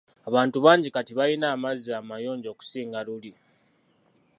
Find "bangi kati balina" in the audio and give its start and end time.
0.65-1.47